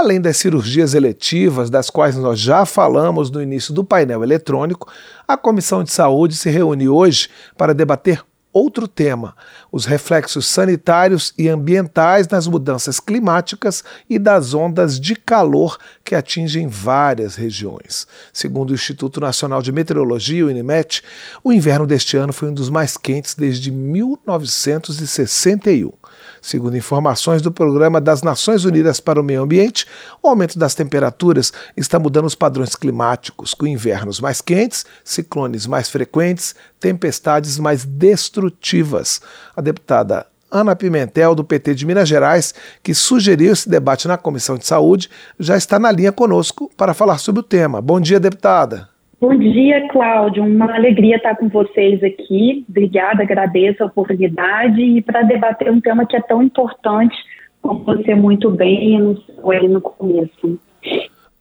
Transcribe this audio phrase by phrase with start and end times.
[0.00, 4.90] Além das cirurgias eletivas, das quais nós já falamos no início do painel eletrônico,
[5.28, 9.36] a Comissão de Saúde se reúne hoje para debater outro tema:
[9.70, 16.68] os reflexos sanitários e ambientais nas mudanças climáticas e das ondas de calor que atingem
[16.68, 18.06] várias regiões.
[18.32, 21.02] Segundo o Instituto Nacional de Meteorologia, o INMET,
[21.42, 25.92] o inverno deste ano foi um dos mais quentes desde 1961.
[26.40, 29.86] Segundo informações do Programa das Nações Unidas para o Meio Ambiente,
[30.22, 35.90] o aumento das temperaturas está mudando os padrões climáticos, com invernos mais quentes, ciclones mais
[35.90, 39.20] frequentes, tempestades mais destrutivas.
[39.54, 44.58] A deputada Ana Pimentel, do PT de Minas Gerais, que sugeriu esse debate na Comissão
[44.58, 45.08] de Saúde,
[45.38, 47.80] já está na linha conosco para falar sobre o tema.
[47.80, 48.88] Bom dia, deputada.
[49.20, 50.42] Bom dia, Cláudio.
[50.42, 52.64] Uma alegria estar com vocês aqui.
[52.68, 57.14] Obrigada, agradeço a oportunidade e para debater um tema que é tão importante,
[57.60, 60.58] como você muito bem anunciou aí no começo.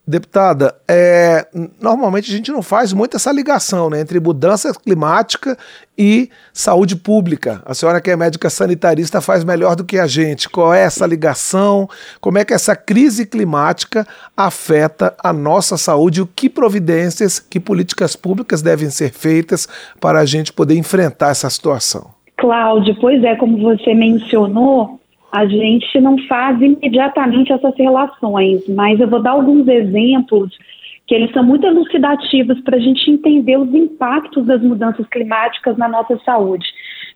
[0.09, 1.45] Deputada, é,
[1.79, 5.55] normalmente a gente não faz muito essa ligação né, entre mudança climática
[5.95, 7.61] e saúde pública.
[7.63, 10.49] A senhora que é médica sanitarista faz melhor do que a gente.
[10.49, 11.87] Qual é essa ligação?
[12.19, 14.03] Como é que essa crise climática
[14.35, 16.23] afeta a nossa saúde?
[16.23, 19.67] O que providências, que políticas públicas devem ser feitas
[20.01, 22.09] para a gente poder enfrentar essa situação?
[22.35, 24.99] Cláudio, pois é, como você mencionou,
[25.31, 30.57] a gente não faz imediatamente essas relações, mas eu vou dar alguns exemplos
[31.05, 35.87] que eles são muito elucidativos para a gente entender os impactos das mudanças climáticas na
[35.87, 36.67] nossa saúde.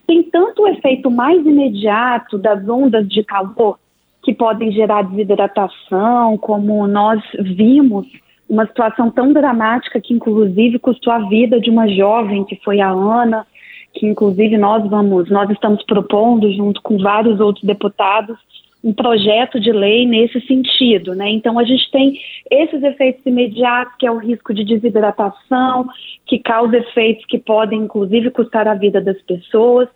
[0.08, 3.78] Tem tanto o efeito mais imediato das ondas de calor,
[4.24, 8.08] que podem gerar desidratação, como nós vimos
[8.50, 12.90] uma situação tão dramática que inclusive custou a vida de uma jovem que foi a
[12.90, 13.46] Ana,
[13.94, 18.38] que inclusive nós vamos, nós estamos propondo junto com vários outros deputados
[18.84, 21.30] um projeto de lei nesse sentido, né?
[21.30, 22.20] Então a gente tem
[22.52, 25.88] esses efeitos imediatos, que é o risco de desidratação,
[26.26, 29.88] que causa efeitos que podem inclusive custar a vida das pessoas.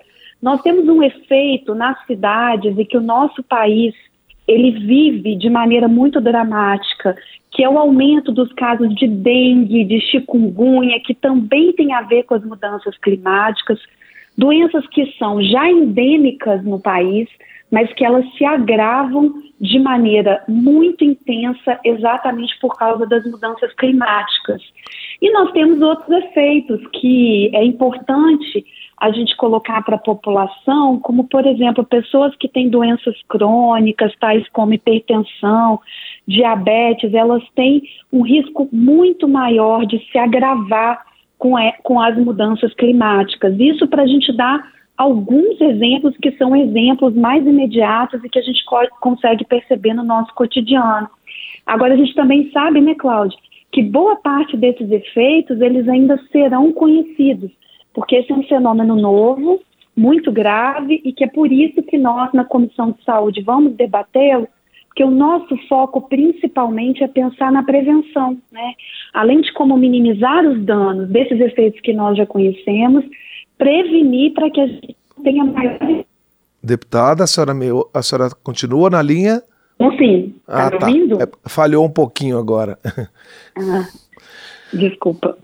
[0.41, 3.94] Nós temos um efeito nas cidades e que o nosso país
[4.47, 7.15] ele vive de maneira muito dramática,
[7.51, 12.23] que é o aumento dos casos de dengue, de chikungunya, que também tem a ver
[12.23, 13.79] com as mudanças climáticas,
[14.37, 17.27] doenças que são já endêmicas no país,
[17.71, 24.61] mas que elas se agravam de maneira muito intensa exatamente por causa das mudanças climáticas.
[25.21, 28.65] E nós temos outros efeitos que é importante
[28.99, 34.47] a gente colocar para a população, como, por exemplo, pessoas que têm doenças crônicas, tais
[34.49, 35.79] como hipertensão,
[36.27, 41.05] diabetes, elas têm um risco muito maior de se agravar
[41.37, 41.53] com,
[41.83, 43.55] com as mudanças climáticas.
[43.59, 48.41] Isso para a gente dar alguns exemplos que são exemplos mais imediatos e que a
[48.41, 48.63] gente
[48.99, 51.07] consegue perceber no nosso cotidiano.
[51.67, 53.37] Agora, a gente também sabe, né, Cláudia,
[53.71, 57.51] que boa parte desses efeitos eles ainda serão conhecidos
[57.97, 59.59] porque esse é um fenômeno novo,
[59.95, 64.47] muito grave, e que é por isso que nós, na Comissão de Saúde, vamos debatê-lo,
[64.85, 68.73] porque o nosso foco principalmente é pensar na prevenção, né?
[69.15, 73.03] Além de como minimizar os danos desses efeitos que nós já conhecemos,
[73.57, 75.79] prevenir para que a gente tenha maior.
[76.61, 77.53] Deputada, a senhora,
[77.95, 79.41] a senhora continua na linha?
[79.97, 80.35] sim.
[80.41, 80.85] Está ah, tá.
[80.85, 81.19] ouvindo?
[81.19, 82.77] É, falhou um pouquinho agora.
[83.57, 83.87] Ah,
[84.73, 85.38] desculpa.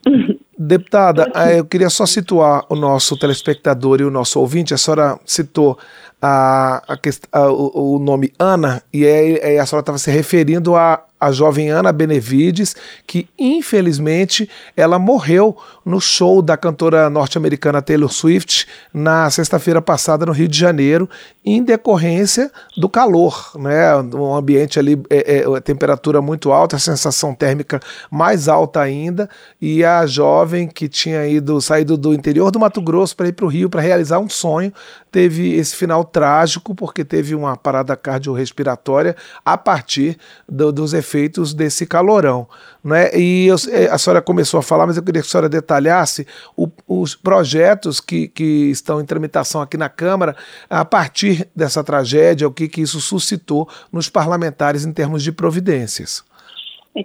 [0.57, 4.73] Deputada, eh, eu queria só situar o nosso telespectador e o nosso ouvinte.
[4.73, 5.77] A senhora citou
[6.21, 6.97] a, a,
[7.31, 11.31] a o, o, nome Ana e é, é a senhora estava se referindo a a
[11.31, 12.75] jovem Ana Benevides,
[13.07, 20.33] que infelizmente ela morreu no show da cantora norte-americana Taylor Swift na sexta-feira passada no
[20.33, 21.09] Rio de Janeiro,
[21.45, 23.95] em decorrência do calor, né?
[23.95, 27.79] Um ambiente ali, é, é, temperatura muito alta, a sensação térmica
[28.11, 29.29] mais alta ainda,
[29.61, 33.45] e a jovem que tinha ido saído do interior do Mato Grosso para ir para
[33.45, 34.73] o Rio para realizar um sonho,
[35.11, 40.17] teve esse final trágico porque teve uma parada cardiorrespiratória a partir
[40.49, 42.47] do, dos efeitos efeitos desse calorão.
[42.83, 43.15] Né?
[43.15, 46.25] E eu, é, a senhora começou a falar, mas eu queria que a senhora detalhasse
[46.57, 50.35] o, os projetos que, que estão em tramitação aqui na Câmara
[50.69, 56.23] a partir dessa tragédia, o que, que isso suscitou nos parlamentares em termos de providências.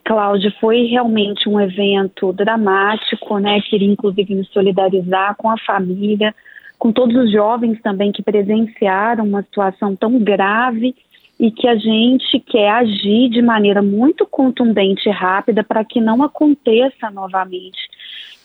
[0.04, 3.58] Cláudia, foi realmente um evento dramático, né?
[3.70, 6.34] Queria inclusive me solidarizar com a família,
[6.78, 10.94] com todos os jovens também que presenciaram uma situação tão grave
[11.38, 16.22] e que a gente quer agir de maneira muito contundente e rápida para que não
[16.22, 17.78] aconteça novamente.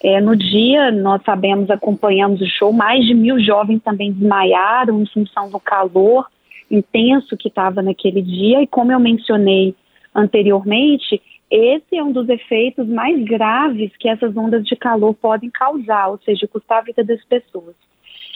[0.04, 5.06] É, no dia, nós sabemos, acompanhamos o show, mais de mil jovens também desmaiaram em
[5.08, 6.28] função do calor
[6.70, 9.76] intenso que estava naquele dia, e como eu mencionei
[10.14, 16.10] anteriormente, esse é um dos efeitos mais graves que essas ondas de calor podem causar,
[16.10, 17.76] ou seja, custar a vida das pessoas.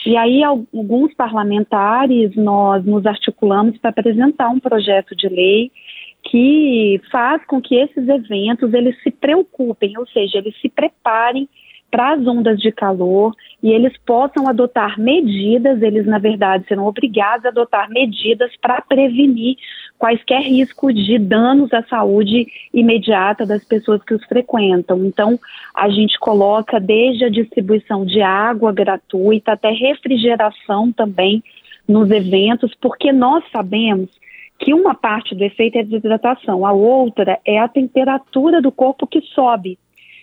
[0.07, 5.69] E aí, alguns parlamentares, nós nos articulamos para apresentar um projeto de lei
[6.23, 11.49] que faz com que esses eventos eles se preocupem, ou seja, eles se preparem
[11.91, 17.45] para as ondas de calor e eles possam adotar medidas, eles na verdade serão obrigados
[17.45, 19.57] a adotar medidas para prevenir
[19.97, 25.05] quaisquer riscos de danos à saúde imediata das pessoas que os frequentam.
[25.05, 25.39] Então,
[25.75, 31.43] a gente coloca desde a distribuição de água gratuita até refrigeração também
[31.87, 34.09] nos eventos, porque nós sabemos
[34.59, 39.07] que uma parte do efeito é a desidratação, a outra é a temperatura do corpo
[39.07, 39.77] que sobe.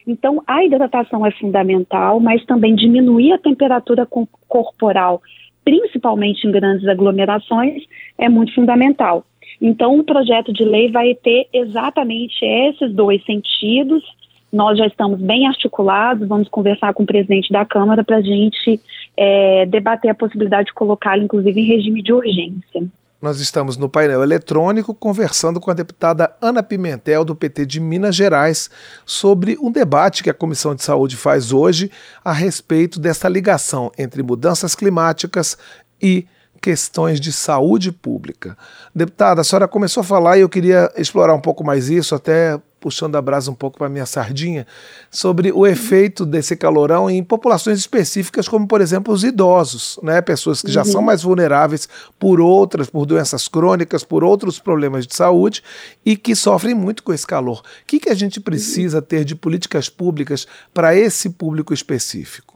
[0.07, 4.07] Então, a hidratação é fundamental, mas também diminuir a temperatura
[4.49, 5.23] corporal,
[5.65, 7.85] principalmente em grandes aglomerações,
[8.19, 9.25] é muito fundamental.
[9.67, 14.05] Então, o projeto de lei vai ter exatamente esses dois sentidos.
[14.53, 18.79] Nós já estamos bem articulados, vamos conversar com o presidente da Câmara para a gente
[19.17, 22.85] é, debater a possibilidade de colocá-lo, inclusive, em regime de urgência.
[23.23, 28.15] Nós estamos no painel eletrônico conversando com a deputada Ana Pimentel, do PT de Minas
[28.15, 28.69] Gerais,
[29.07, 31.91] sobre um debate que a Comissão de Saúde faz hoje
[32.23, 35.57] a respeito dessa ligação entre mudanças climáticas
[36.03, 36.27] e
[36.65, 38.57] questões de saúde pública.
[38.95, 42.59] Deputada, a senhora começou a falar e eu queria explorar um pouco mais isso, até
[42.81, 44.67] puxando a brasa um pouco para minha sardinha,
[45.11, 50.23] sobre o efeito desse calorão em populações específicas, como por exemplo os idosos, né?
[50.23, 50.91] Pessoas que já uhum.
[50.91, 51.87] são mais vulneráveis
[52.19, 55.63] por outras, por doenças crônicas, por outros problemas de saúde
[56.03, 57.59] e que sofrem muito com esse calor.
[57.59, 62.54] O que, que a gente precisa ter de políticas públicas para esse público específico?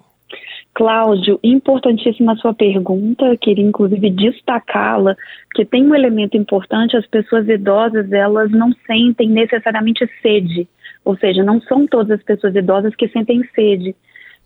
[0.78, 5.16] Cláudio, importantíssima sua pergunta, queria inclusive destacá-la,
[5.52, 10.68] que tem um elemento importante, as pessoas idosas, elas não sentem necessariamente sede,
[11.04, 13.96] ou seja, não são todas as pessoas idosas que sentem sede.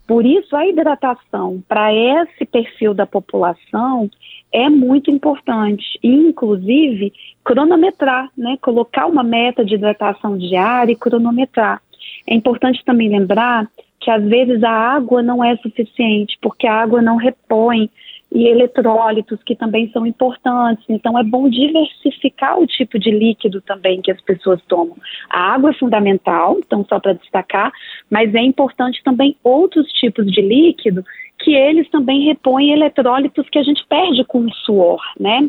[0.06, 4.08] Por isso, a hidratação para esse perfil da população
[4.50, 7.12] é muito importante, inclusive
[7.44, 11.82] cronometrar, né, colocar uma meta de hidratação diária e cronometrar.
[12.26, 13.68] É importante também lembrar
[14.02, 17.88] que às vezes a água não é suficiente, porque a água não repõe
[18.34, 20.84] e eletrólitos que também são importantes.
[20.88, 24.96] Então é bom diversificar o tipo de líquido também que as pessoas tomam.
[25.30, 27.70] A água é fundamental, então só para destacar,
[28.10, 31.04] mas é importante também outros tipos de líquido
[31.38, 35.48] que eles também repõem eletrólitos que a gente perde com o suor, né?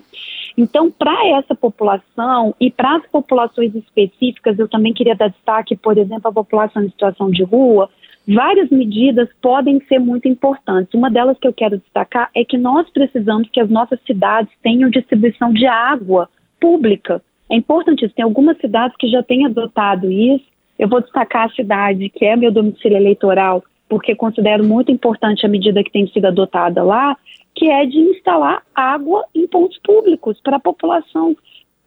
[0.58, 5.98] Então, para essa população e para as populações específicas, eu também queria dar destaque, por
[5.98, 7.90] exemplo, a população em situação de rua,
[8.28, 10.94] Várias medidas podem ser muito importantes.
[10.94, 14.90] Uma delas que eu quero destacar é que nós precisamos que as nossas cidades tenham
[14.90, 16.30] distribuição de água
[16.60, 17.22] pública.
[17.52, 18.16] É importante isso.
[18.16, 20.46] Tem algumas cidades que já têm adotado isso.
[20.80, 25.50] Eu vou destacar a cidade que é meu domicílio eleitoral, porque considero muito importante a
[25.50, 27.18] medida que tem sido adotada lá,
[27.54, 31.36] que é de instalar água em pontos públicos para a população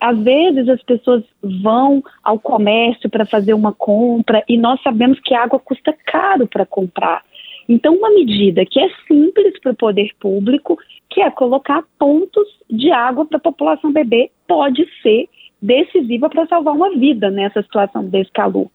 [0.01, 1.25] às vezes as pessoas
[1.63, 6.67] vão ao comércio para fazer uma compra e nós sabemos que água custa caro para
[6.67, 7.23] comprar.
[7.69, 10.79] Então, uma medida que é simples para o poder público,
[11.11, 15.29] que é colocar pontos de água para a população beber, pode ser
[15.61, 18.69] decisiva para salvar uma vida nessa situação desse calor.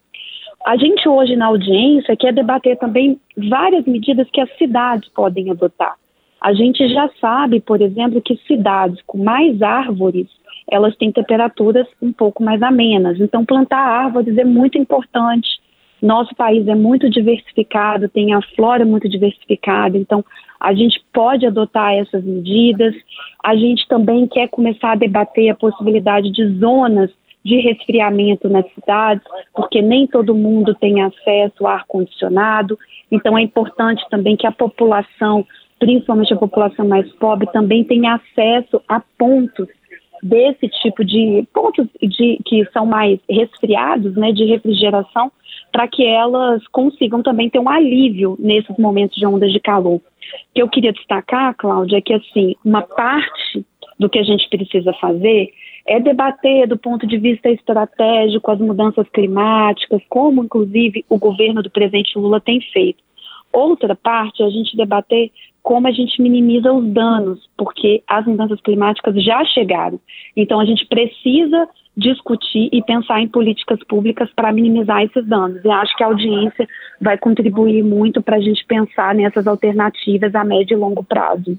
[0.65, 5.95] A gente hoje na audiência quer debater também várias medidas que as cidades podem adotar.
[6.39, 10.27] A gente já sabe, por exemplo, que cidades com mais árvores
[10.69, 13.19] elas têm temperaturas um pouco mais amenas.
[13.19, 15.47] Então, plantar árvores é muito importante.
[16.01, 20.25] Nosso país é muito diversificado, tem a flora muito diversificada, então
[20.59, 22.95] a gente pode adotar essas medidas.
[23.43, 27.11] A gente também quer começar a debater a possibilidade de zonas
[27.43, 32.77] de resfriamento nas cidades, porque nem todo mundo tem acesso a ar-condicionado.
[33.11, 35.45] Então, é importante também que a população,
[35.79, 39.67] principalmente a população mais pobre, também tenha acesso a pontos
[40.21, 45.31] desse tipo de pontos de, que são mais resfriados, né, de refrigeração,
[45.71, 49.95] para que elas consigam também ter um alívio nesses momentos de ondas de calor.
[49.95, 50.01] O
[50.53, 53.65] que eu queria destacar, Cláudia, é que assim, uma parte
[53.99, 55.51] do que a gente precisa fazer
[55.85, 61.69] é debater do ponto de vista estratégico as mudanças climáticas, como inclusive o governo do
[61.69, 63.03] presidente Lula tem feito.
[63.51, 65.31] Outra parte é a gente debater
[65.63, 69.99] como a gente minimiza os danos, porque as mudanças climáticas já chegaram.
[70.35, 75.63] Então a gente precisa discutir e pensar em políticas públicas para minimizar esses danos.
[75.63, 76.67] E acho que a audiência
[76.99, 81.57] vai contribuir muito para a gente pensar nessas alternativas a médio e longo prazo.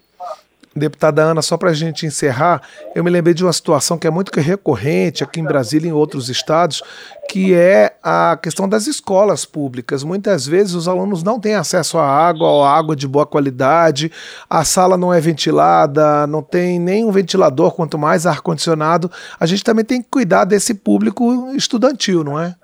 [0.74, 2.62] Deputada Ana, só para a gente encerrar,
[2.94, 5.94] eu me lembrei de uma situação que é muito recorrente aqui em Brasília e em
[5.94, 6.82] outros estados,
[7.28, 10.02] que é a questão das escolas públicas.
[10.02, 14.10] Muitas vezes os alunos não têm acesso à água, ou água de boa qualidade,
[14.48, 19.10] a sala não é ventilada, não tem nenhum ventilador, quanto mais ar-condicionado.
[19.38, 22.54] A gente também tem que cuidar desse público estudantil, não é?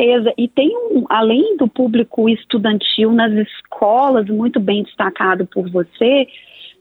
[0.00, 6.26] Certeza, e tem um, além do público estudantil nas escolas, muito bem destacado por você,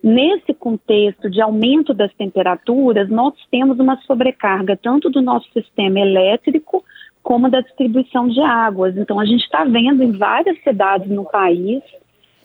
[0.01, 6.81] nesse contexto de aumento das temperaturas, nós temos uma sobrecarga tanto do nosso sistema elétrico
[7.21, 8.95] como da distribuição de águas.
[8.95, 11.83] Então, a gente está vendo em várias cidades no país,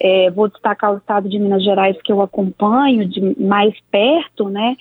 [0.01, 4.77] é, vou destacar o estado de Minas Gerais que eu acompanho de mais perto, né?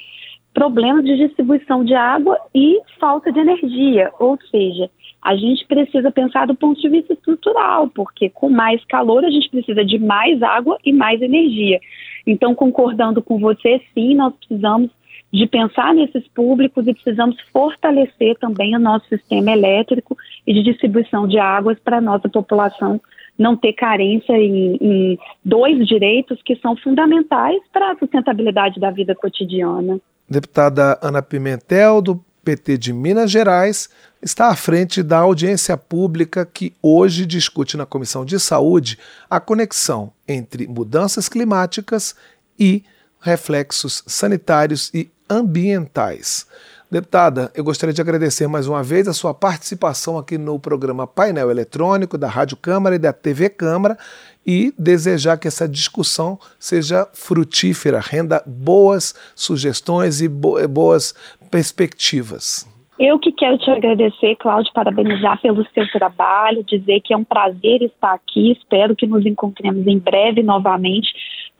[0.54, 4.12] problemas de distribuição de água e falta de energia.
[4.20, 4.90] Ou seja,
[5.24, 9.50] a gente precisa pensar do ponto de vista estrutural, porque com mais calor a gente
[9.50, 11.80] precisa de mais água e mais energia.
[12.28, 14.92] Então, concordando com você, sim, nós precisamos
[15.32, 20.16] de pensar nesses públicos e precisamos fortalecer também o nosso sistema elétrico
[20.46, 23.02] e de distribuição de águas para a nossa população
[23.38, 29.16] não ter carência em, em dois direitos que são fundamentais para a sustentabilidade da vida
[29.16, 30.00] cotidiana.
[30.30, 33.90] Deputada Ana Pimentel, do PT de Minas Gerais,
[34.22, 38.98] está à frente da audiência pública que hoje discute na Comissão de Saúde
[39.30, 42.16] a conexão entre mudanças climáticas
[42.60, 42.84] e
[43.20, 46.46] reflexos sanitários e ambientais.
[46.94, 51.50] Deputada, eu gostaria de agradecer mais uma vez a sua participação aqui no programa Painel
[51.50, 53.98] Eletrônico da Rádio Câmara e da TV Câmara
[54.46, 61.16] e desejar que essa discussão seja frutífera, renda boas sugestões e boas
[61.50, 62.72] perspectivas.
[63.00, 67.82] Eu que quero te agradecer, Cláudio, parabenizar pelo seu trabalho, dizer que é um prazer
[67.82, 68.52] estar aqui.
[68.52, 71.12] Espero que nos encontremos em breve novamente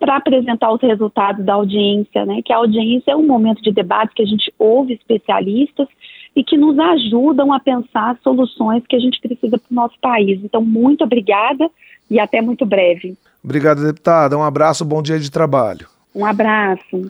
[0.04, 2.42] para apresentar os resultados da audiência, né?
[2.44, 5.88] Que a audiência é um momento de debate que a gente ouve especialistas
[6.36, 10.42] e que nos ajudam a pensar soluções que a gente precisa para o nosso país.
[10.44, 11.70] Então, muito obrigada
[12.12, 13.16] e até muito breve.
[13.42, 14.38] Obrigado, deputada.
[14.38, 15.88] Um abraço, bom dia de trabalho.
[16.14, 17.10] Um abraço.